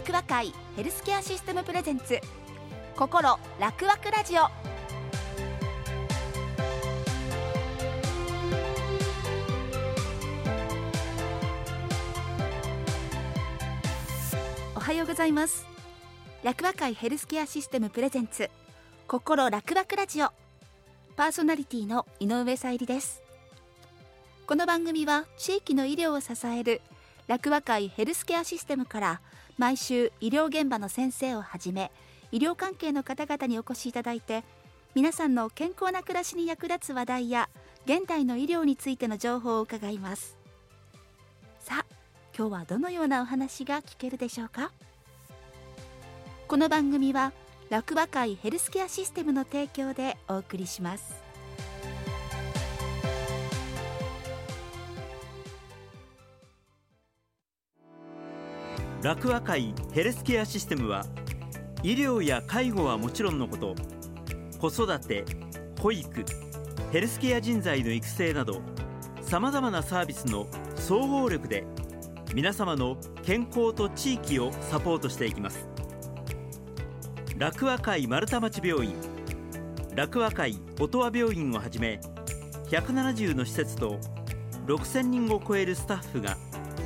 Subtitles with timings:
[0.00, 2.18] 楽和会ヘルスケアシステムプレゼンツ
[2.96, 4.44] 心楽和ラジオ。
[14.74, 15.66] おはようございます。
[16.42, 18.48] 楽和会ヘルスケアシステムプレゼンツ
[19.06, 20.30] 心楽和ラジオ。
[21.14, 23.22] パーソナリティの井上さゆりです。
[24.46, 26.80] この番組は地域の医療を支える
[27.26, 29.20] 楽和会ヘルスケアシステムから
[29.60, 31.92] 毎週医療現場の先生をはじめ
[32.32, 34.42] 医療関係の方々にお越しいただいて
[34.94, 37.50] 皆さんの健康な暮らしに役立つ話題や
[37.84, 40.38] 現代の医療についての情報を伺います。
[41.58, 41.94] さあ
[42.34, 44.72] 今日はどのようなお話が聞けるでしょうか？
[46.48, 47.34] この番組は
[47.68, 51.20] 楽和会ヘルスケアシステムの提供でお送りします。
[59.02, 61.06] 楽和会ヘルスケアシステムは
[61.82, 63.74] 医療や介護はもちろんのこと
[64.58, 65.24] 子育て
[65.80, 66.24] 保育
[66.92, 68.60] ヘルスケア人材の育成など
[69.22, 71.64] さまざまなサービスの総合力で
[72.34, 75.66] 皆様の健康と地域をサポートしていきます。
[77.36, 78.94] 楽和会丸太町病院
[79.94, 81.98] 楽和会音羽病院をはじめ
[82.68, 83.98] 170の施設と
[84.66, 86.36] 6000人を超えるスタッフが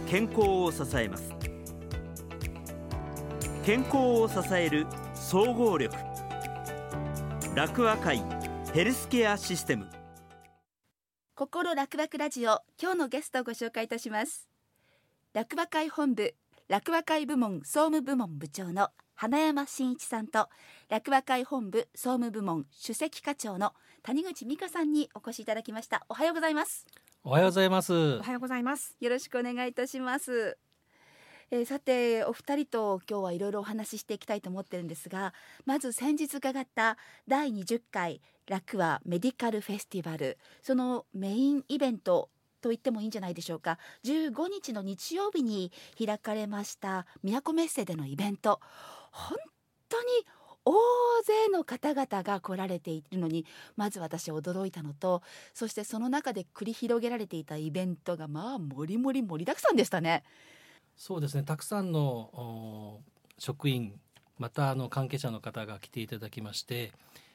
[0.09, 1.34] 健康を支えます。
[3.65, 5.97] 健康を支える総合力。
[7.55, 8.23] 楽和会
[8.75, 9.89] ヘルスケアシステム。
[11.35, 14.51] 心楽々ラジオ今日のゲストをご紹介いたします。
[15.33, 16.35] 楽和会本部
[16.69, 20.51] 楽和会部門総務部門部長の花山真一さんと
[20.91, 23.73] 楽和会本部総務部門首席課長の
[24.03, 26.05] 谷口美香さんにお越しいただきました。
[26.11, 26.85] おはようございます。
[27.23, 27.95] おはようございます。
[27.95, 28.95] おはようございます。
[29.01, 30.59] よろしくお願いいたします
[31.55, 35.33] えー、さてお二人と今日はいろいろお話ししていきたいと思ってるんですが
[35.67, 36.97] まず先日伺った
[37.29, 40.37] 第20回楽和メディカルフェスティバル。
[40.63, 42.29] そのメインイベント
[42.61, 43.79] と言ってもいいんじゃないでしょうか。
[44.05, 48.61] 15日の日曜日に開かれました都メッセでのイベント。
[49.13, 49.39] 本
[49.89, 50.09] 当に
[50.65, 50.73] 大
[51.23, 55.23] 勢の方々が来られているのにまず私驚いたのと
[55.53, 60.25] そしてその中で繰り広げられていたイベントがまあもりもり盛りだくさんでしたね。
[60.97, 63.01] そうですねたくさんの
[63.39, 63.99] 職員
[64.39, 66.93] またあの関係者の方が来ていただきまして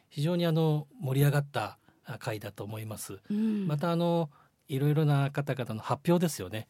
[0.10, 1.78] 非常にあの盛り上がった
[2.20, 3.20] 会だと思います。
[3.30, 4.30] うん、またあの
[4.68, 6.66] いろいろな方々の発表ですよね。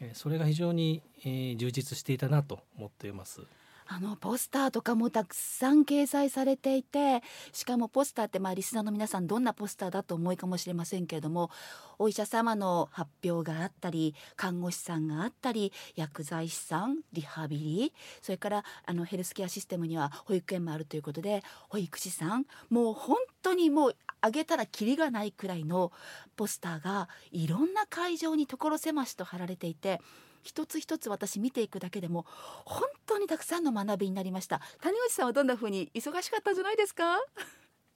[0.00, 3.42] えー、それが非常に、えー、充実していたなと思っています。
[3.86, 7.22] あのポスターとかもたくさん掲載されていて
[7.52, 11.50] しかもポスターってまあリスナーの皆さんどんなポスターだと思いかもしれませんけれども
[11.98, 17.92] お医者様の発表があったり看護師さんがあったり薬剤師さんリハビリ
[18.22, 25.92] それからあのヘルスケアシステムには保育園もあるということで保育士さんもう本当にもう上げたらキリがないくらいの
[26.36, 30.00] ポスターがいろんな会場に所狭しと貼られていて
[30.44, 32.26] 一つ一つ私見ていくだけでも
[32.64, 34.60] 本当にたくさんの学びになりました。
[34.80, 37.16] 谷口さんはどんな風に忙しかったんじゃないですか？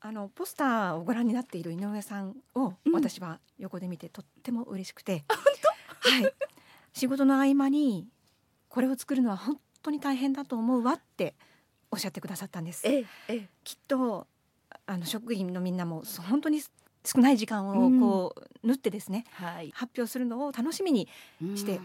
[0.01, 5.25] あのポスターをご覧になっている井上さんを私は横で見てとっても嬉しくて、
[6.07, 6.33] うん、はい、
[6.93, 8.07] 仕事の合間に
[8.69, 11.35] これを作るのは本当に大変だと思うわって
[11.91, 12.87] おっしゃってくださったんです。
[12.87, 14.27] ええ、きっと
[14.87, 21.09] あの職員のみんなも本当に少ない時間をこう、縫ってですね、はい、発表するのを楽しみに
[21.57, 21.81] して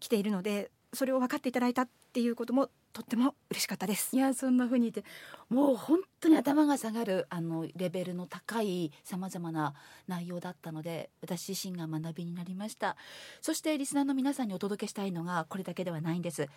[0.00, 4.14] 来ているのでそれを分かっていただいたっていうこともとっても嬉しかったです。
[4.14, 5.04] いやそんな風に言って
[5.48, 9.74] もう本当に頭が下がるあのレベルの高いさまざまな
[10.06, 12.96] 内容だったので私自身が学びになりました。
[13.40, 16.48] そしてリスナーの皆さんにお届けしたいのがこれだけではないんです。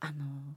[0.00, 0.14] あの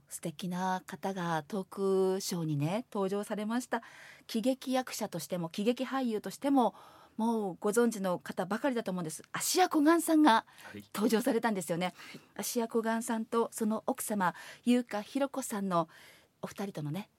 [0.10, 3.84] 素敵な方がトークショーにね登場されました。
[4.26, 6.74] 喜劇役者としても喜劇俳優としても
[7.18, 9.24] もうご存知の方ばかりだと思うんです。
[9.32, 10.46] 芦屋小雁さんが
[10.94, 14.34] 登場されたんですよね、はい、芦屋小雁さんとその奥様
[14.66, 15.88] 優香ひろ子さんの
[16.42, 17.10] お二人とのね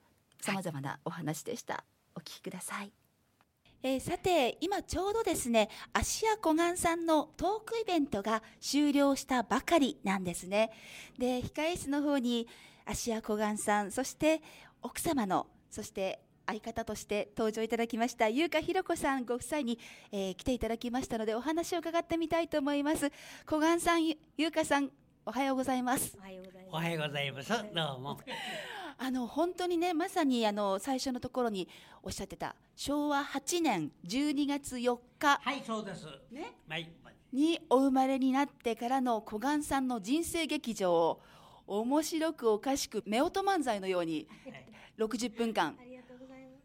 [0.41, 1.85] さまざまなお話でした、はい、
[2.17, 2.93] お聞きください。
[3.85, 10.71] えー、さて今ちょうどですね芦屋小雁さんのトークイベントが終了したばかりなんですね。
[11.19, 12.47] で控え室の方に
[12.87, 14.41] 芦屋小雁さんそして
[14.83, 19.79] 奥様のそして相方として登場いただきました優香ひろ子さんご夫妻に、
[20.11, 23.11] えー、来ていただきましたのでお話を伺ってみたいと思います。
[23.47, 24.91] 小雁さん優香さん
[25.25, 26.17] おはようございます。
[26.19, 27.49] おはようございます。
[27.51, 28.19] どうも。
[28.99, 31.69] あの本当にねまさにあの最初のところに
[32.03, 35.41] おっしゃってた昭和8年12月4日。
[35.43, 36.07] はいそうです。
[36.31, 36.91] ね、はい、
[37.33, 41.23] にお生まれになってからの小雁さんの人生劇場を
[41.67, 44.29] 面白くおかしく夫婦漫才のように
[44.99, 45.77] 60分間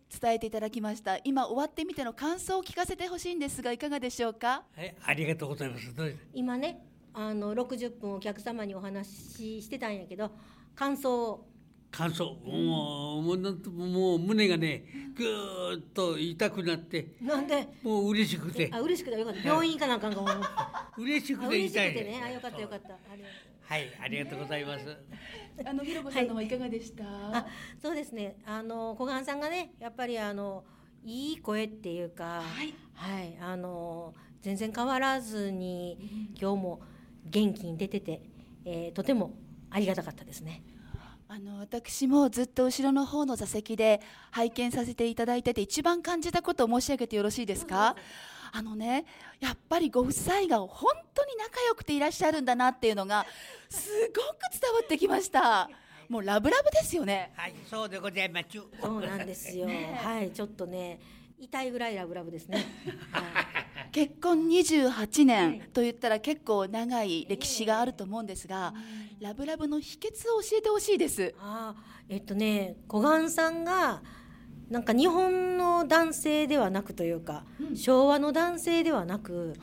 [0.09, 1.17] 伝えていただきました。
[1.23, 4.63] 今終わってみての感想を聞かせてほしいんですがいかがでしょうか？
[4.75, 5.93] はいありがとうございます。
[6.33, 10.31] 今ねあの60分お客様にお話ししてたんやけど
[10.75, 11.47] 感想を。
[11.89, 12.25] 感想。
[12.43, 13.37] もうもう
[13.71, 17.67] もう胸がねぐーっと痛くなってなんで？
[17.81, 18.69] もう嬉しくて。
[18.71, 19.47] あ嬉しくてよかった。
[19.47, 20.27] 病院行かなあかんかも。
[20.97, 22.21] 嬉しくて痛い嬉しくてね。
[22.23, 22.89] あよかったよかった
[23.67, 24.97] はいありがとうございます。
[25.65, 27.47] あのひろこさんのはいかがでした、はい、あ
[27.81, 28.37] そうですね。
[28.45, 30.63] あの小雁さんがねやっぱりあの
[31.03, 36.81] いい声っていうかはい、はい、あの全然変わらずに今日も
[37.25, 38.21] 元気に出てて、
[38.63, 39.33] えー、とても
[39.69, 40.63] ありがたかったですね。
[41.29, 43.99] あの私もずっと後ろの方の座席で
[44.31, 47.97] 拝見させていただいてて一番感じたことを申し上げてよろしいですか？
[48.57, 49.05] あのね
[49.39, 53.27] やっぱりご夫妻が本当に仲良くていらっしゃるんだなっていうのが
[53.69, 55.69] すごく伝わってきました。
[56.09, 57.33] もうラブラブですよね。
[57.35, 58.47] はいそうでございます。
[58.81, 59.67] そうなんですよ、
[60.01, 60.99] はいちょっとね
[61.37, 62.65] 痛いぐらいラブラブですね、
[63.11, 63.25] はい
[63.91, 68.73] 結婚28年と言ったら結構長い歴史があると思うんですが、
[69.19, 71.35] ラブラブの秘訣を教えてほしいです。
[71.39, 71.75] あ
[72.09, 74.01] えっとね小雁さんが
[74.69, 79.53] なんか日本の男性ではなくというか、うん、昭和の男性ではなく、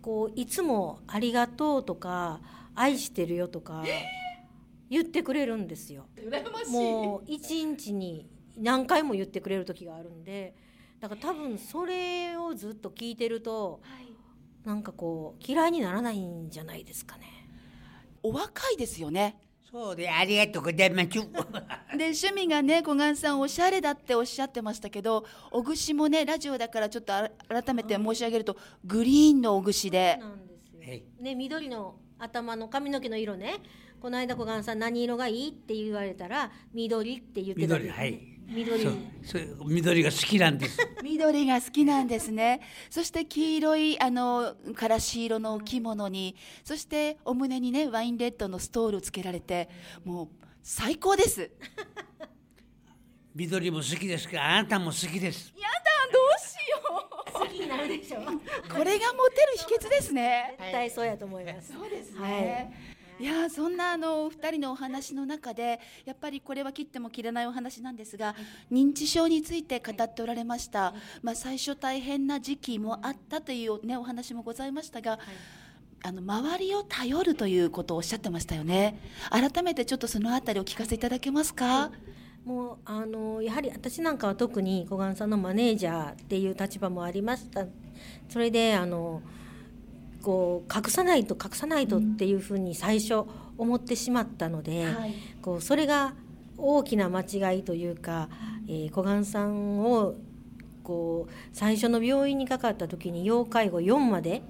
[0.00, 2.40] こういつも「ありがとう」とか
[2.74, 3.84] 「愛してるよ」とか
[4.90, 6.06] 言ってくれるんですよ。
[6.70, 10.54] もう一日に何回も言ってくれる時があるんで
[11.00, 14.12] だから多分それをずっと聞いてると、はい、
[14.66, 17.26] なんかこう嫌いにならないんじゃないですかね。
[18.22, 19.36] お若いですよね。
[19.72, 21.08] そうでありがとうございます。
[21.96, 27.14] で趣味がね小雁さんおしゃれだっておっしゃってましたけどお串もねラジオだからちょっと
[27.48, 28.54] 改めて申し上げると
[28.84, 30.18] グリーンのお串で。
[30.20, 31.00] なんですよ。
[31.20, 33.60] ね緑の頭の髪の毛の色ね
[33.98, 38.82] この間小雁さん何色がいいって言われたら緑って言ってた、ね、緑はい緑。
[39.22, 40.78] そう緑が好きなんです。
[41.02, 42.60] 緑が好きなんですね。
[42.90, 49.68] そして黄色いあのからし色の着物にそしてお胸にねワインレッドのストールつけられて
[50.04, 50.28] もう
[50.62, 51.50] 最高です。
[53.34, 54.44] 緑も好きですか？
[54.44, 55.52] あなたも好きです。
[55.56, 57.32] やだどうしよう。
[57.32, 58.18] 好きになるでしょ。
[58.20, 60.54] これがモテる秘訣ですね。
[60.58, 68.34] 絶対そうやと思います、そうですね、はいいやそんなあの2人のお話の中でやっぱりこれは切っても切れないお話なんですが、
[68.68, 70.92] 認知症について語っておられました、
[71.22, 75.20] まあ、最初大変な時期もあったという、ね、お話もございましたが、
[76.02, 78.98] あの周りを頼るということをおっしゃってましたよね。
[79.30, 81.92] 改めてちょっとそのあたりお聞かせいただけますか、
[82.44, 87.66] もうあのやはり私なんかは特に小雁さんのマネージャーっていう立場もありました。
[88.28, 89.22] それであの
[90.22, 93.24] こう隠さないと隠さないとっていうふうに最初
[93.58, 96.14] 思ってしまったので、はい、こうそれが
[96.56, 98.28] 大きな間違いというか、
[98.68, 100.14] えー、小雁さんを
[100.82, 104.42] こう最初の病院にかかった時に要介護4まで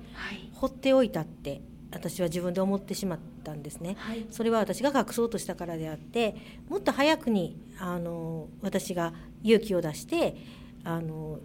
[0.54, 1.60] 放っておいたって
[1.92, 6.36] 私は自分で思ってしまったんですね、はい、それは私が隠そうとしたからであって
[6.68, 9.12] もっと早くにあの私が
[9.42, 10.36] 勇気を出して
[10.84, 11.38] あの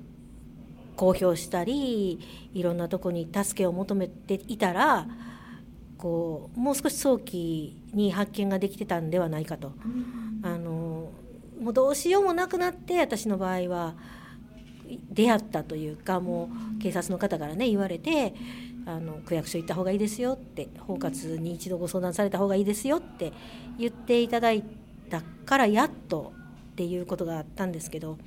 [0.97, 2.19] 公表したり
[2.53, 5.07] いろんなとこに助けを求めていたら
[5.97, 9.71] こうもう少し早期に発見ができてたんではないかと。
[10.43, 11.11] あの
[11.61, 13.95] もうどうしようもなくなって私の場合は
[15.11, 18.35] 出会ったというかもう警察の方からね言われて
[18.85, 23.33] あの区役所行った方がいいですよって包括に一度ご相談された方がいいですよって
[23.77, 24.63] 言っていただい
[25.09, 26.31] たからやっと
[26.73, 28.17] っていうことがあったんですけど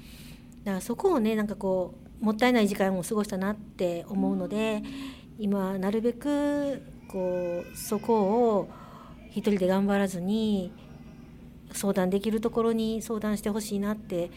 [0.65, 4.83] だからそこをねなんかこうもったいない時間を過ごしたなって思うので
[5.39, 8.69] 今なるべくこうそこを
[9.31, 10.73] 一人で頑張らずに
[11.73, 14.31] 相談できるところに相談してほしいなって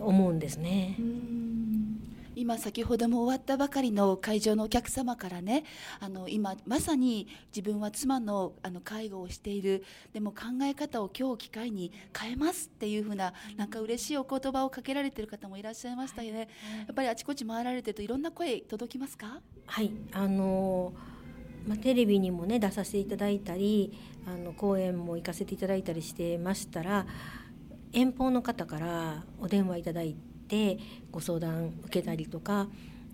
[0.00, 0.96] 思うんですね。
[2.42, 5.62] 今先ほども終わったばかりの会場のお客様からね
[6.00, 9.84] あの今まさに自分は妻のあの介護をしている。
[10.12, 16.46] でも考え方を今日機会に変えますっていうふうななんか嬉しいお言葉をかけられてる方もいらっしゃいましたよね、や
[16.90, 19.40] っぱりあちこち回られてるといろんな声届きますか？
[19.66, 19.92] はい。
[20.10, 20.92] あの
[21.68, 23.96] まあ、テレビにもね出させていただいたり
[24.26, 27.06] あの講演も行かせていただいたりしてましたら
[27.92, 30.31] 遠方の方からお電話いただいて。
[30.52, 30.78] て
[31.10, 32.68] ご相談受けたりとか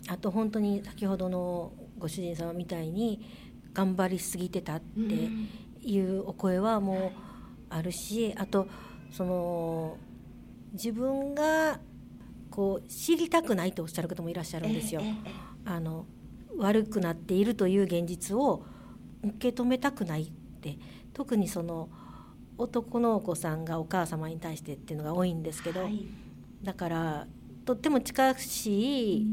[0.09, 3.25] あと本当に先ほどのご主人様みたいに
[3.73, 7.13] 頑張りすぎてたっていうお声はもう
[7.71, 8.67] あるしあと
[9.13, 9.97] その
[10.73, 11.79] 自分が
[12.51, 15.01] こう知りたくないとおっしゃる方もいらっしゃるんですよ。
[15.65, 16.07] あの
[16.57, 18.65] 悪くなっているという現実を
[19.23, 20.77] 受け止めたくないって。
[21.19, 21.89] 特にその
[22.59, 26.07] 男のお子さんがお母様に対してっていうのが多いんですけど、はい、
[26.63, 27.27] だから
[27.65, 29.27] とっても近しい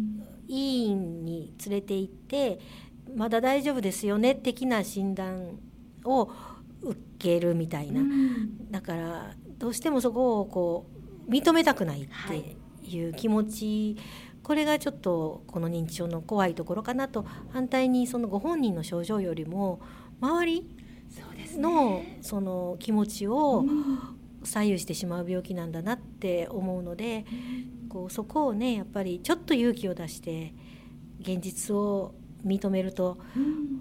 [0.47, 2.59] 医院に連れて行って
[3.15, 5.57] まだ大丈夫ですよね的な診断
[6.03, 6.29] を
[6.81, 10.85] 受けるみたいな、うん、だからどうしてもそこをこ
[11.27, 14.05] う認めたくないっていう気持ち、はい、
[14.43, 19.81] これがちょっとこの認知症の怖いところかなと反対にそのご本人の症状よりも
[20.21, 20.69] 周り
[21.57, 23.63] のその気持ちを
[24.45, 27.25] 左右してしまう病気なんだなって思うので、
[27.89, 30.53] こうそこをねやっぱりちょっと勇気を出して
[31.21, 32.13] 現実を
[32.45, 33.17] 認めると、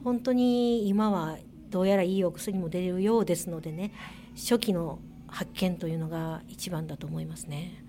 [0.02, 3.92] 本当に今はどうやらいいお薬も出るようですのでね
[4.36, 7.83] 初期の発見というのが一番だと思いますね。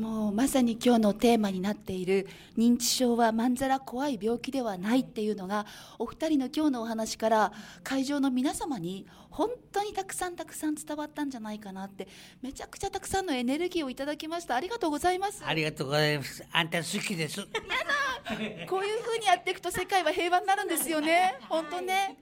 [0.00, 2.26] もうまさに今日のテーマになっている
[2.56, 5.66] 認知症はまんざら怖い病気ではないっていうのが
[5.98, 7.52] お二人の今日のお話から
[7.84, 12.08] 会場の皆様に本当にたくさんたくさん伝わったんじゃないかなって
[12.40, 14.56] めちゃくちゃたくさんのエネルギーをいただきました。
[14.56, 15.42] ありがとうございます。
[15.44, 16.42] ありがとうございます。
[16.50, 17.40] あんた好きです。
[17.40, 21.38] やだこういう風にやっていくと世界は平和になるんですよね。
[21.48, 22.16] 本当ね。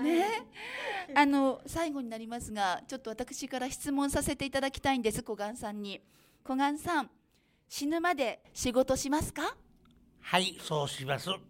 [0.00, 0.26] ね。
[1.12, 6.00] あの最後になりますがちょっと私から質問させていただきたいんです小雁さんに。
[6.44, 7.10] 小雁さん
[7.68, 9.56] 死ぬまで仕事しますか？
[10.20, 11.30] はいそうします。
[11.30, 11.40] はい。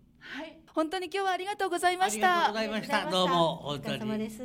[0.74, 2.28] 本当に今日はありがとうございました。
[2.30, 3.10] ありがとうございました。
[3.10, 4.42] どうもお疲れ様です。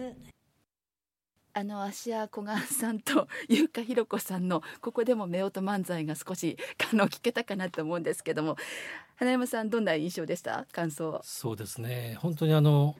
[1.53, 6.57] あの芦屋小雁さんと優香ひろ子さんのここでも夫婦漫才が少し
[6.91, 8.55] あの聞けたかなと思うんですけども。
[9.15, 10.65] 花山さんどんな印象でした？
[10.71, 11.19] 感想。
[11.23, 12.17] そうですね。
[12.19, 12.95] 本当にあの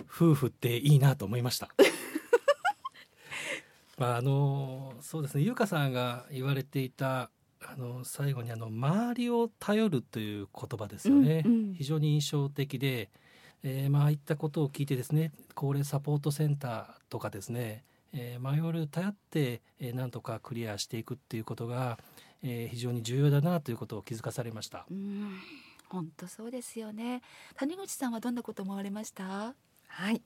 [0.00, 1.68] 夫婦っていいなと思いました。
[3.98, 5.42] まああのそうですね。
[5.42, 7.30] 優香さんが言われていた
[7.62, 13.10] あの最後にあの周りを頼るという言葉ですよね、うんうん、非常に印象的で、
[13.62, 21.98] えー、まああいったことを聞いてですね高齢サポートセンターとかですね、えー、マイオール頼って、えー、なんとかクリアしていくっていうことが、
[22.42, 24.86] えー、非常に重要だなということを気づかされました。
[25.90, 27.20] 本当そうですよね。
[27.56, 29.54] 谷口さんはどんなこと思われました？
[29.88, 30.22] はい、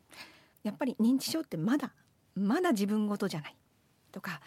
[0.62, 1.92] やっぱり認知症ってまだ
[2.36, 3.56] まだ自分事じゃない。
[4.12, 4.40] とか、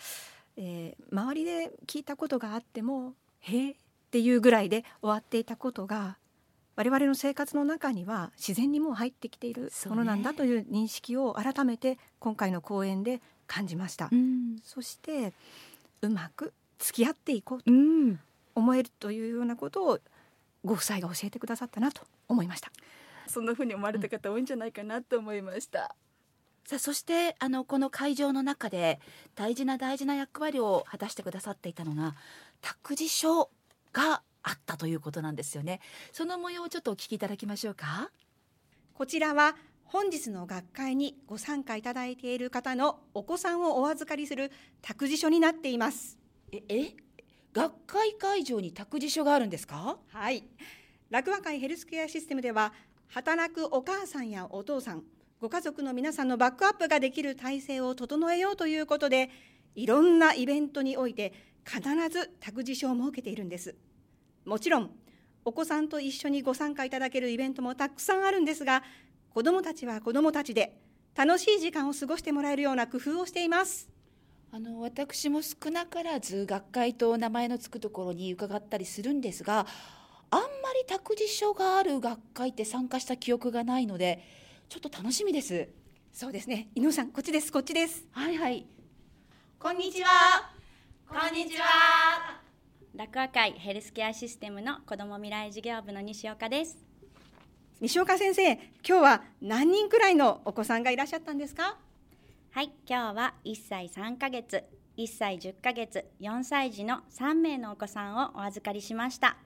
[0.57, 3.75] えー、周りで聞いたことがあっても「へえ」っ
[4.11, 6.17] ていうぐらいで終わっていたことが
[6.75, 14.09] 我々の生活の中には自然にも入ってきているものなんだという認識を改めて今回の講演で感じました。
[14.11, 15.33] うん、そして
[16.01, 17.71] うまく付き合っていこうと
[18.53, 19.99] 思えるというようなことを
[20.63, 22.71] ご夫妻が教えてくださったなと思いました。
[23.27, 25.95] そんな風に思われた方多いんじゃないかなと思いました。
[26.67, 28.99] さあそしてあのこの会場の中で
[29.35, 32.13] 大事な大事な役割を果たしてくださっていたのが
[32.59, 33.49] 託児所
[33.93, 35.79] があったということなんですよね。
[36.11, 38.11] その模様をちょっとお聞きいただきましょうか。
[38.93, 39.55] こちらは
[39.85, 46.17] 本日の学会にご参加いただいている方のお子さんをお預かりする託児所になっています。
[46.51, 46.95] ええ？
[47.53, 49.97] 学会会場に託児所があるんですか？
[50.09, 50.43] はい。
[51.09, 52.73] 楽和会ヘルスケアシステムでは
[53.07, 55.03] 働くお母さんやお父さん
[55.39, 59.29] ご家族の皆さんのバックアップができる体制を整えようということで
[59.75, 61.31] いろんなイベントにおいて
[61.63, 61.79] 必
[62.09, 63.75] ず託児所を設けているんです。
[64.45, 64.89] もちろん
[65.45, 68.81] お子さんと一緒にご参加いただけるイベントもたくさんあるんですが
[69.29, 70.75] 子どもたちは子どもたちで
[71.13, 73.89] 楽しい時間を過ごしてもらえるような工夫をしています。
[74.51, 79.67] あの私も少なからず学会と名前の付くところに伺ったりするんですが
[80.31, 84.23] あんまり託児所がある学会って参加した記憶がないので
[84.69, 85.69] ちょっと楽しみです。
[86.11, 86.67] そうですね。
[86.75, 87.53] 井上さんこっちです。
[87.53, 88.03] こっちです。
[88.11, 88.65] はいはい。
[89.57, 90.09] こんにちは。
[91.07, 92.41] こんにちは。
[92.93, 96.77] 楽和会ヘルスケアシステムの子ども未来事業部の西岡です。
[97.79, 101.77] 西岡先生今日は何人くらいのお子さんがいらっしゃったんですか？
[102.51, 104.65] はい今日は1歳3ヶ月
[104.97, 109.37] 1歳10ヶ月4歳児の3名のお子さんをお預かりしました。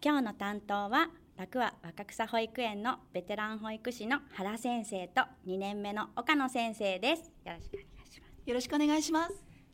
[0.00, 7.30] 今日の担当は楽は若草保育園のベテラン保育士の原先生と2年目の岡野先生です。
[7.44, 8.42] よろしくお願いします。
[8.46, 9.32] よろしくお願いします。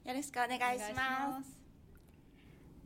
[0.08, 1.56] よろしくお願いします。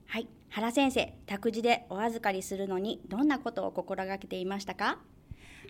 [0.09, 4.99] はい、原先生、託児でお預かりするのにどんなことを心がけていましたか？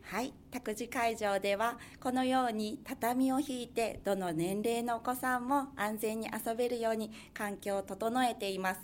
[0.03, 8.81] はい託児会場ではこのように畳を引いてどの年齢のお子さんも安全に遊べるように環境を整えています。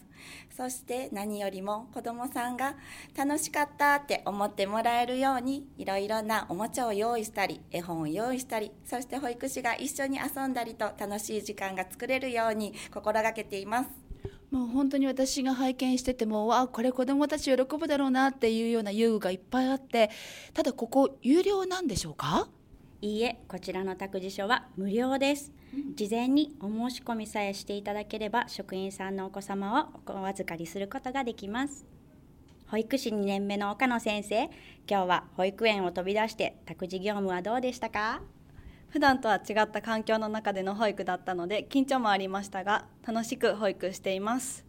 [0.57, 2.77] そして何よりも子どもさんが
[3.17, 14.12] 楽しかったって思ってもらえるようにいろいろなおもちゃを用意したり絵本を用意したりそして保育士が一緒に遊んだりと楽しい時間が作れるように心がけています。
[14.53, 20.11] もう本当に私が拝見しててもわあこれ子どもたち喜ぶだろうなっていうような遊具がいっぱいあって
[20.53, 22.49] ただここ有料なんでしょうか？
[23.01, 25.51] いいえこちらの託児所は無料です。
[25.97, 31.87] 事前にお申し込みさえしていただければ職員さんのお子様をお預かりすることができます。
[32.69, 34.45] 保育士2年目の岡野先生
[34.87, 38.21] 今日は保育園を飛び出して託児業務はどうでしたか？
[38.93, 44.67] 普段とは違った環境の中での保育だったので緊張もありましたが楽しく保育しています。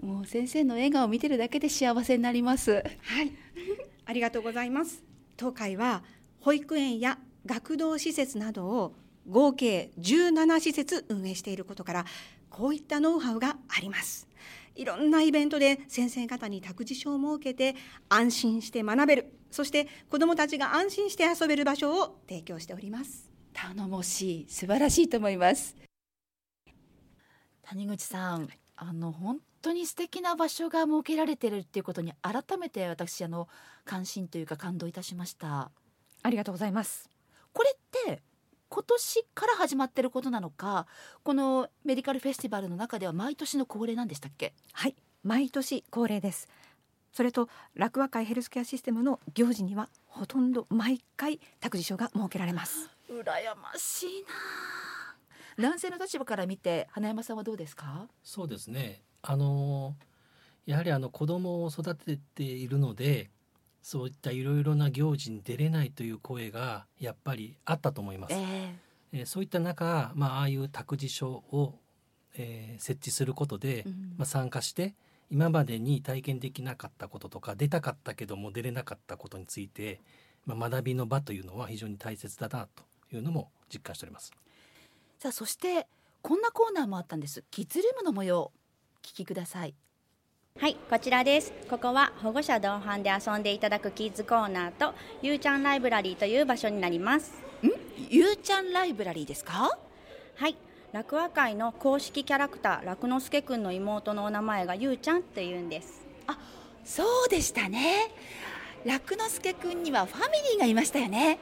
[0.00, 2.84] もう先生の笑顔を見てるだけで幸せになります。
[3.02, 3.32] はい。
[4.06, 5.02] ありがとうございます。
[5.36, 6.04] 東海は
[6.38, 8.94] 保育園や学童施設などを
[9.28, 12.04] 合計17施設運営していることから
[12.48, 14.28] こういったノウハウがあります。
[14.76, 17.74] いろんなイベントで先生方に託児所を設けて
[18.08, 23.30] 安心して学べるそして子どもたちが安心して遊べる場所を提供しております。
[23.52, 25.76] 頼もしい素晴らしいと思います。
[27.62, 33.48] 谷口さんあの本当に素敵な場所が設けられているっていうことに改めて私あの
[33.84, 35.70] 関心というか感動いたしました。
[36.22, 37.08] ありがとうございます。
[37.52, 38.22] これって
[38.68, 40.88] 今年から始まってることなのか
[41.22, 44.52] このメディカルフェスティバルの中では毎年の恒例なんでしたっけ？
[44.72, 46.48] はい毎年恒例です
[47.14, 52.90] それと楽和会ヘルスケアシステムの行事にはほとんど毎回託児所が設けられます。
[53.08, 53.22] 羨
[53.54, 54.24] ましい
[55.56, 55.68] な。
[55.70, 58.08] 男性の立場から見て花山さんはどうですか？
[58.24, 59.02] そうですね。
[59.22, 59.94] あの
[60.66, 63.30] やはりあの子供を育てているので
[63.80, 68.34] そういったいろいろな行事に出れないという声がやっぱりあったと思います。
[68.34, 68.72] えー、
[69.12, 71.78] えー、そういった中、まあ、ああいう託児所を、
[72.36, 74.96] えー、設置することで、うん、まあ、参加して
[75.34, 80.00] 今までに体験できなかったこととか出たかったけども出れなかったことについて、
[80.46, 84.30] まあ、学びの場というのは非常に大切だなというのも実感しております。
[85.18, 85.88] さあそして
[86.22, 87.42] こんなコーナーもあったんです。
[87.50, 88.52] キッズルームの模様
[89.02, 89.74] 聞きください。
[90.60, 97.32] はいこちらですここは保護者同伴で遊んでいただくキッズコーナーとゆうちゃんライブラリーという場所になります
[97.64, 97.72] ん？
[98.08, 99.76] ゆうちゃんライブラリーですか？
[100.36, 100.56] はい
[100.94, 106.06] 楽和会の公式キャラクター楽之助くんの妹のお名前がゆうちゃんって言うんです。
[106.28, 106.38] あ
[106.84, 108.12] そうでしたね。
[108.84, 111.40] 楽之助くんにはファミリーがいましたよね。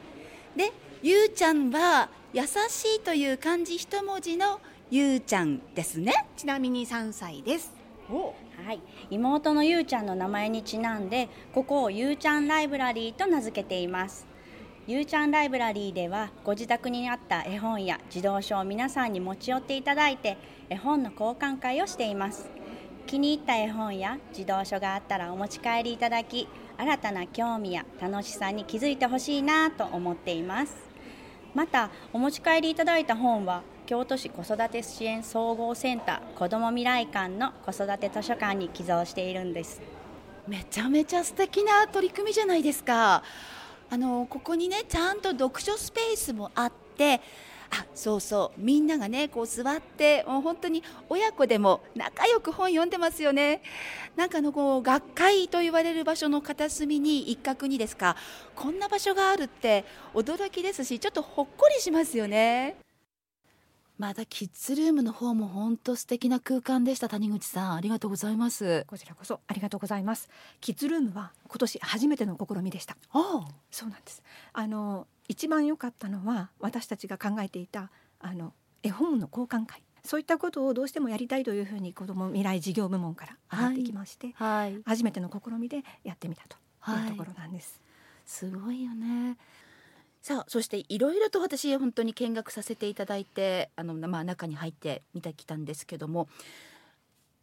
[0.56, 4.58] でゆうちゃんは優しいという漢字一文字の
[4.90, 6.24] ゆうちゃんですね。
[6.34, 7.74] ちなみに3歳です。
[8.08, 14.26] はい、妹のゆうちゃんの名前にちなんでここをゆうちゃんライブラリーと名付けています
[14.88, 20.36] ゆうちゃんライブラリーではご自宅にあった絵本や児童書を皆さんに持ち寄っていただいて
[20.68, 22.50] 絵本の交換会をしています。
[23.06, 30.74] 気に入った絵本や児童書があったらお持ち帰りいただき新たな興味や楽しさに気づいてほしいなと思っています。
[31.54, 39.80] またお持ち帰りいただいた本は京都市子育て支援総合センター子ども未来館の子育て図書館に寄贈しているんです。
[40.48, 43.22] めちゃめちゃ素敵な取り組みじゃないですか。
[43.92, 47.20] あのここにねちゃんと読書スペースもあって
[47.68, 53.61] あそうそうみんながねこう座ってもう本当に親子でも仲良く本読んでますよね。
[54.16, 58.16] なんかのこう学会と言われる場所の片隅に一角にですか
[58.57, 62.76] こんな場所があるって驚きですしちょっとほっこりしますよね。
[63.98, 67.09] またキッズルームの方も本当素敵な空間でした。
[67.09, 68.85] 谷口さんありがとうございます。
[68.88, 70.28] こちらこそありがとうございます。
[70.61, 72.96] キッズルームは今年初めての試みでした。
[73.12, 73.48] ああ。
[73.70, 74.22] そうなんです。
[74.52, 78.52] あの一番良かったのは私たちが考えていたあの
[78.83, 79.83] 絵本の交換会。
[80.05, 86.57] そういったことをどうしてもやりたいというふうに子ども未来事業部門から上がってきまして、はい、初めての試みでやってみたと
[86.90, 87.81] いうところなんです。
[88.26, 89.37] すごいよね。
[90.22, 96.28] さあそしていろいろと私本当に見学させていただいてあの、まあ、中に入って見てきたんですけども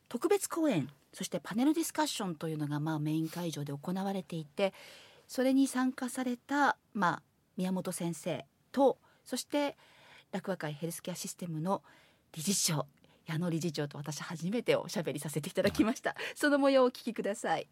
[0.07, 4.73] 特別公演そしてパネルディスカッションというのがまあメイン会場で行われていて
[5.27, 7.21] それに参加された、まあ、
[7.57, 9.75] 宮本先生とそして
[10.31, 11.83] 楽和会ヘルスケアシステムの
[12.33, 12.85] 理事長
[13.27, 16.15] 矢野理事長と私初めておしゃべりさせていただきました。
[16.33, 17.67] その模様をお聞きください。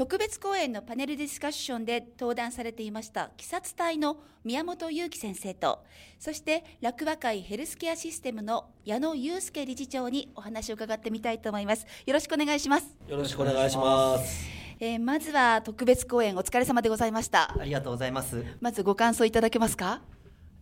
[0.00, 5.84] 特別講演のパネルディスカッションで登壇されていました鬼殺隊の宮本裕樹先生と
[6.18, 11.84] そして楽和会ヘルスケアシステムの矢野祐介理事長にお話を伺ってみたいと思います。
[12.06, 12.96] よろしくお願いします。
[13.08, 14.48] よろしくお願いします。
[14.80, 17.54] えー、まずは特別講演お疲れ様でございました。
[17.60, 18.42] ありがとうございます。
[18.58, 20.00] まずご感想いただけますか？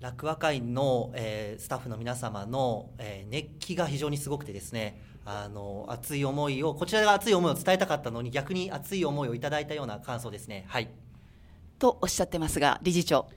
[0.01, 10.65] 楽和会の、えー、スタッフの皆様の、えー、熱気が非常にすごくてですねあの熱い思いをこちらが熱い思いを伝えたかったのに逆に熱い思いをいただいたような感想ですね。
[10.69, 10.89] はい
[11.79, 13.29] とおっしゃってますが理事長。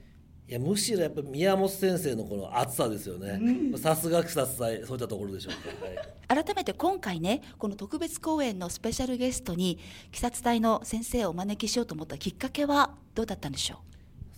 [0.48, 3.40] いやむしろやっぱ宮本先生のこの熱さですよね。
[3.78, 13.78] さすが草津祭そういったところでしょうか、はい、改めて今回ねこの特別公演のスペシャルゲストに鬼殺隊の先生をお招きしようと思ったきっかけはどうだったんでしょう？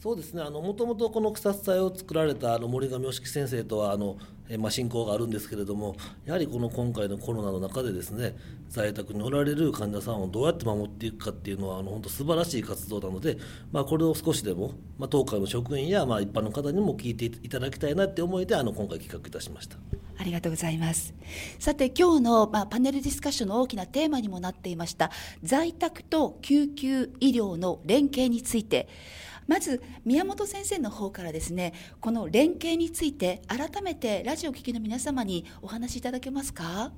[0.05, 0.43] そうですね。
[0.43, 4.19] もともとこの草津祭を作られたあの森上良樹先生とはあの、
[4.51, 8.37] えまあ、親交があるんですけれどもやはりこの今回のコロナの中でですね
[8.69, 13.39] 在宅におられる患者さんをどうやって守っていくかっていうのはあの本当素晴らしい活動なので、
[13.73, 19.79] まあ、これを少しでも、まあ、当会の職員やまあ一般の方にも聞いていただきたいなって思いであの今回企画いたしました。
[20.19, 21.15] ありがとうございます。
[21.59, 25.11] さて今日の、まあ、パネルディスカッションの大きなテーマにもなっていました
[25.43, 28.87] 在宅と救急医療の連携について。
[29.47, 36.93] まず宮本先生の方からですねこの連携について改めてラジオ聴きの皆様にお話しいただけますか？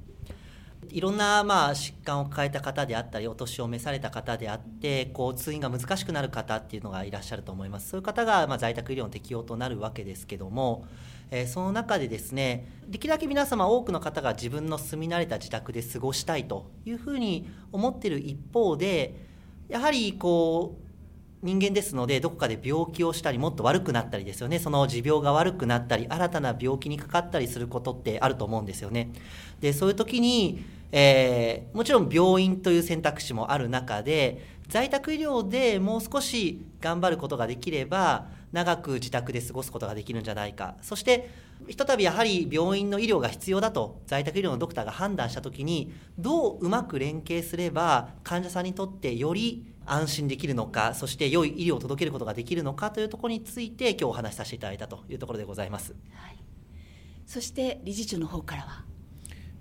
[0.88, 7.88] いろんなまあ疾患を抱えた方であったりお年を召された方であってこう通院が難しくなる方っていうのがいらっしゃると思います。
[7.88, 10.86] そういう方がま在宅医療の適用となるわけですけども、
[11.32, 19.26] えー、その中でですねできるだけ皆様多くの方が自分の住み慣れた自宅で過ごしたいというふうに思ってる一方で
[19.68, 20.85] やはりこう
[21.42, 24.58] 人間ですのでどこかで病気をしたりもっと悪くなったりですよね。
[24.58, 29.10] その持病が悪くなったり新たな病気にかかったりすることってあると思うんですよね。
[29.60, 40.76] でそういう時に、えー、もちろん病院という選択肢もある中で在宅医療でもう少し頑張ることができれば長く自宅で過ごすことができるんじゃないか。
[40.80, 41.30] そして
[41.68, 56.36] ひとたびやはり病院の医療が必要だと在宅医療のドクターが判断した時にどううまく連携すれば患者さんにとってより安心できるのかそして良い医療を届けることができるのかというところについて今日お話しさせていただいたというところでございます、はい、
[57.26, 58.84] そして理事長の方からは？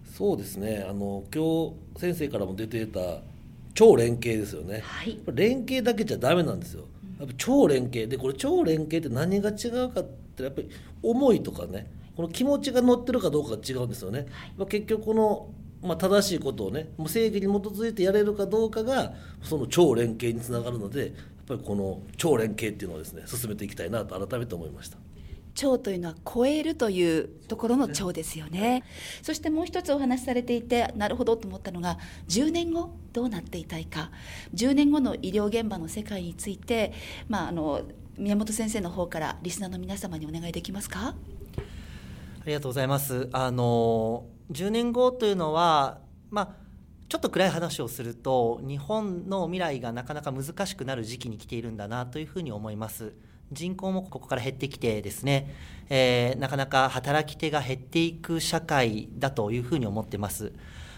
[0.05, 0.85] そうですね。
[0.89, 3.19] あの今日先生からも出ていた
[3.73, 6.85] 超連携ですよね、はい、連携だけじゃダメなんですよ。
[7.19, 8.07] やっぱ超連携。
[8.07, 10.69] でこれ超連携って何が違うかってやっぱり
[11.03, 15.49] 思いとかねこの気持ちが乗ってるかどうかが違うんですよね、はい、結局この
[15.85, 21.11] まあ、正しいことをねもう正義に基づいてやれるかどうかがその超連携につながるのでやっ
[21.47, 24.97] ぱりこの超連携っていうのをですね進めていきたいなと改めて思いました。
[25.55, 28.83] 超というのは超えるというところの超ですよね。
[29.21, 34.11] そしてもう一つお話しされていてなるほどと思ったのが10年後どうなっていたいか。
[34.53, 36.91] 10年後の医療現場の世界について、
[37.29, 37.83] まあ、あの
[38.17, 41.15] 宮本先生の方からリスナーの皆様にお願いできますか？
[41.57, 43.29] ありがとうございます。
[43.31, 46.49] あの10年後というのは、まあ、
[47.07, 53.13] ちょっと暗い話をすると日本の未来がなかなか難しくなる時期に来ているんだなというふうに思います。
[53.51, 55.53] 人口もここから減ってきてですね、
[55.89, 60.51] えー、なかなか働き手が減っていく社会だというふうに思ってます。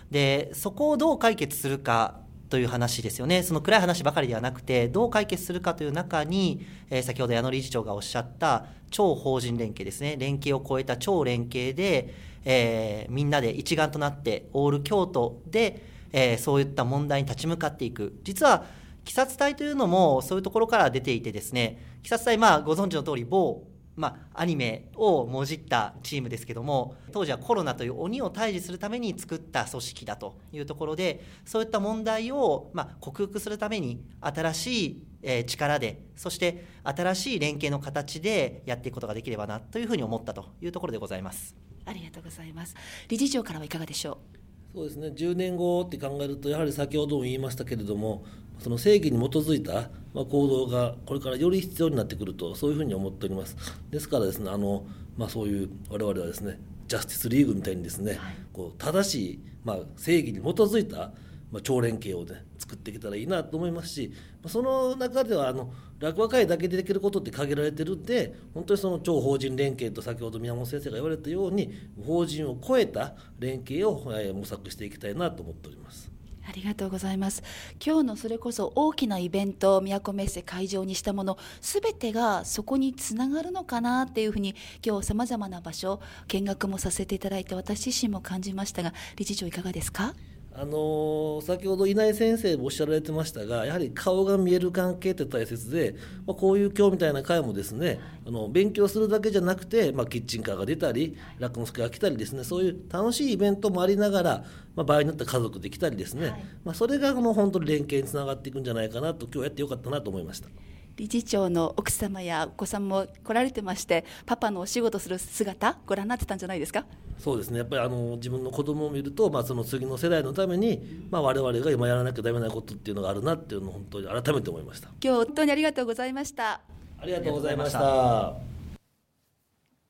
[0.10, 12.14] でそこをどう解決するかという話ですよね、その暗い話ばかりではなくて、どう解決するかという中に、えー、先ほど矢野理事長がおっしゃった超法人連携ですね、連携を超えた超連携で、
[12.50, 15.84] えー、みんなで一丸となってオール京都で、
[16.14, 18.18] えー、そういった問題に立ち向かっていく。
[18.24, 18.64] 実は
[19.04, 41.56] 鬼殺隊というのもそういうところから出ていてですね鬼殺隊まあご存知の通り某まあ、アニメをもじったチームですけども当時はコロナという鬼を退治するために作った組織だというところでそういった問題を、まあ、克服するために新しい、え力でそして新しい連携の形でやっていくことができればなというふうに思ったというところでございます。
[41.86, 42.76] ありがとうございます
[43.08, 44.37] 理事長からはいかがでしょう？
[44.74, 45.08] そうですね。
[45.08, 48.26] 10年後って考えるとやはり先ほども言いましたけれども
[48.60, 53.56] その正義に基づいた行動がこれからより必要になってくるとそういうふうに思っております。
[53.90, 54.86] ですからですねあの、
[55.18, 61.12] まあ、そういう我々はですねジャスティスリーグみたいにですね、はい、こう正しい、まあ、正義に基づいた
[61.52, 64.12] まあ、超連携をね作っていけたらいいなと思いますし
[64.46, 71.74] その中ではあの落語会だけでできることって限られてるんで本当にその超法人連携と先ほど宮本先生が言われたように
[72.06, 73.96] 法人を超えた連携を
[74.34, 76.12] 模索していきたいなと思っております。
[76.50, 77.44] ありがとうございます。
[77.86, 86.00] 今日のそれこそ大きなイベント、宮古メッセ会場にしたもの、すべてがそこにつながるのかなっていうふうに、今日さまざまな場所、
[86.30, 90.14] 見学もさせていただいて、私自身も感じましたが、理事長いかがですか？
[90.60, 95.94] あの先ほど稲井先生もおっしゃられてましたがやはり顔が見える関係って大切で、
[96.26, 110.50] まあ、こういう今日みたいな会もですねあの勉強するだけじゃなくて、まあ、キッチンカーが出たり落語助が来たりですねそういう楽しいイベントもありながら、まあ、場合によっては家族で来たりですね、はい、まあ、それがこの本当に連携につながっていくんじゃないかなと今日やってよかったなと思いました。
[110.98, 116.86] 理事長の奥様やお子さんも来られてましてパパのお仕事する姿ご覧になってたんじゃないですか？
[117.20, 117.60] そうですね。
[117.60, 124.90] やっぱりあの自分の子供を見ると、まあ、その次の世代のために、まあ、我々が今やらなきゃダメなことっていうのがあるなっていうのを本当に改めて思いました。
[125.04, 126.62] 今日本当にありがとうございました。
[127.00, 128.34] ありがとうございました。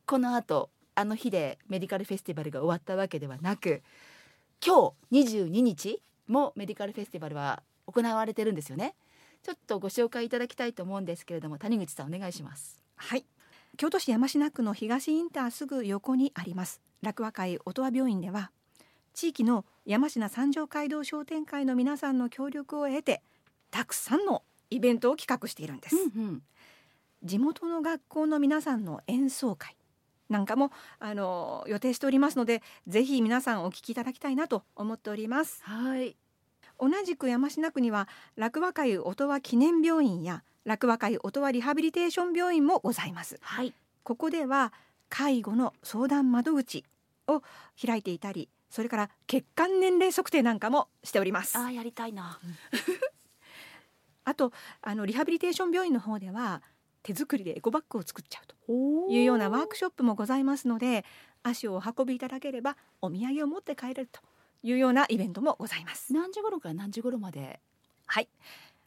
[0.05, 3.81] この後あの日でメディカルフェスティバルが終わったわけではなく
[4.65, 8.95] 今日22日もメディカルフェスティバルは行われてるんですよね
[9.47, 12.81] ちょっとご紹介いただきたいと思うんですけれども谷口さんお願いします。
[12.97, 13.25] はい。
[13.77, 16.81] 京都市山科区の東インターすぐ横にあります。
[17.01, 18.51] 楽和会音羽病院では
[19.13, 23.21] 地域の山科三条街道商店会の皆さんの協力を得て
[23.71, 26.41] たくさんのイベントを企画しているんです、うんうん、
[27.23, 29.77] 地元の学校の皆さんの演奏会
[30.27, 35.61] なんかもあの予定しておりますのでぜひ皆さんお聞きいただきたいなと思っております。
[35.63, 36.17] はい
[36.79, 44.73] 同じく山科区には楽和会音羽記念病院や楽和会音羽リハビリテーション病院もございます、はい、ここでは
[45.09, 46.83] 介護の相談窓口
[47.27, 47.41] を
[47.81, 51.57] 開いていたりそれから血管年齢測定なんかもしております。
[51.57, 52.39] あやりたいな。
[54.25, 56.61] あとあのリハビリテーション病院の方では
[57.01, 58.55] 手作りでエコバッグを作っちゃうと
[59.09, 61.05] いうようなワークショップもございますので
[61.43, 64.19] 足をお運びいただければお土産を持って帰れると
[64.63, 66.13] いうようなイベントもございます。
[66.13, 67.59] 何時頃から何時頃まで？
[68.05, 68.29] はい。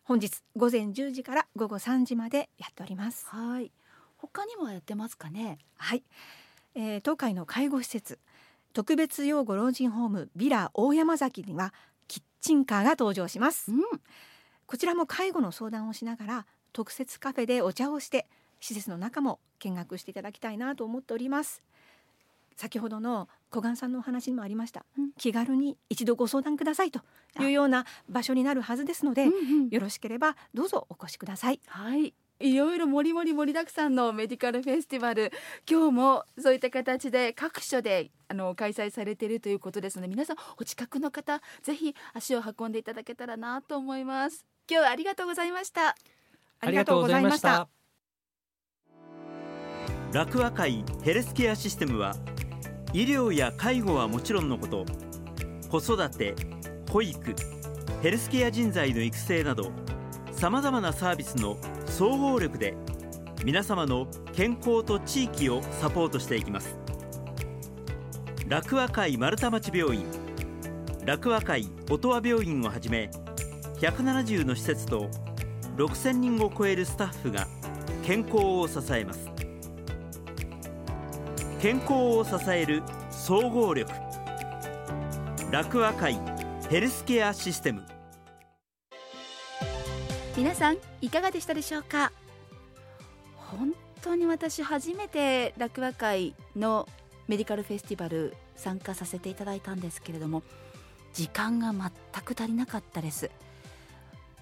[0.02, 3.26] 本日午前10時から午後3時までやっております。
[3.26, 3.70] はい。
[4.16, 5.58] 他にもやってますかね？
[5.76, 6.02] はい、
[6.74, 8.18] えー、東海の介護施設
[8.74, 11.72] 特別養護老人ホームビラ大山崎には
[12.06, 13.80] キッチンカーが登場します、うん、
[14.66, 18.26] こちらも介護の相談をしながら特設カフェでお茶をして
[18.60, 21.62] 施設の中も見学していただきたいなと思っております。
[22.56, 27.00] 先ほどの小雁さんのお話にもありました、うん、気軽に一度ご相談くださいと
[27.40, 29.32] いうような場所になるはずですので、うんう
[29.66, 31.60] ん、よろしければどうぞお越しください。
[31.66, 32.14] はい。
[32.40, 35.30] いろいろもりもり盛りだくさんのメディカルフェスティバル
[35.70, 44.46] 今日もそういった形で各所であの開催されているということですので皆さんお近くの方ぜひ足を運んでいただけたらなと思います。
[44.70, 45.94] 今日はありがとうございました。
[46.60, 47.68] ありがとうございました。
[50.12, 52.14] 楽和会ヘルスケアシステムは
[52.92, 54.84] 医療や介護はもちろんのこと
[55.68, 56.34] 子育て
[56.90, 57.34] 保育
[58.02, 59.70] ヘルスケア人材の育成など
[60.32, 62.74] さまざまなサービスの総合力で
[63.44, 66.76] 皆様の健康と地域をサポートしていきます。
[68.46, 70.04] 楽和会丸太町病院
[71.06, 73.08] 楽和会音羽病院をはじめ
[73.76, 75.08] 170の施設と
[75.76, 77.46] 6000人を超えるスタッフが
[78.04, 79.39] 健康を支えます。
[81.60, 83.92] 健康を支える総合力。
[85.50, 86.18] 楽和会
[86.70, 87.84] ヘルスケアシステム。
[90.38, 92.12] 皆さんいかがでしたでしょうか？
[93.36, 96.88] 本当に私初めて楽和会の
[97.28, 100.42] メディカルフェスティバル参加させていただいたんですけれども
[101.12, 101.90] 時間が全
[102.24, 103.30] く足りなかったです。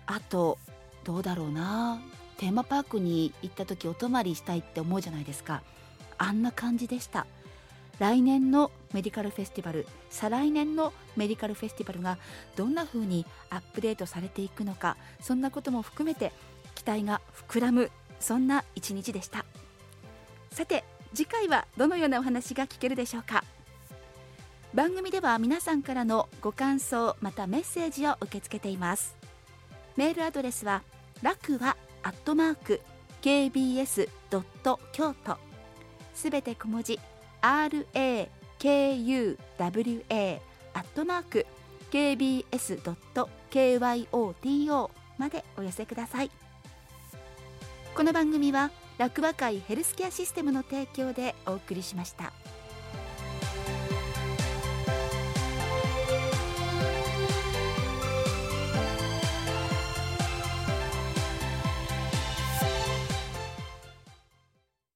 [0.07, 0.57] あと
[1.03, 2.01] どうだろうな？
[2.37, 5.65] テーマパークに行った時お泊まりしたいって思うじゃないですか。
[6.19, 7.27] あんな感じでした。
[7.99, 12.17] 来年のメディカルフェスティバル再来年のメディカルフェスティバルが
[12.55, 16.33] どんな風にアップデートされていくのかそんなことも含めて
[16.77, 19.45] 期待が膨らむそんな一日でした。
[20.53, 23.45] さて次回はどのようなお話が聞けるでしょうか。
[24.75, 29.17] 番組では皆さんからのご感想またメッセージを受け付けています。
[29.97, 30.83] メールアドレスは
[31.23, 32.81] 楽はアットマーク
[33.23, 35.48] kbs ドット京都
[36.19, 36.99] すべて小文字
[37.41, 38.29] r a
[38.59, 40.41] k u w a
[40.75, 41.47] アットマーク
[41.93, 46.31] kbs ドット k y o t o までお寄せください
[47.95, 52.33] この番組は楽和会ヘルスケアシステムの提供でお送りしました。